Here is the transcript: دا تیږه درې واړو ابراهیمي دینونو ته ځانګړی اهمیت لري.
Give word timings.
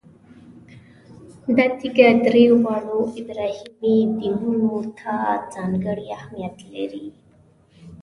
دا 1.57 1.65
تیږه 1.79 2.09
درې 2.25 2.45
واړو 2.63 2.99
ابراهیمي 3.21 3.95
دینونو 4.19 4.75
ته 4.99 5.15
ځانګړی 5.53 6.05
اهمیت 6.17 6.55
لري. 6.73 7.05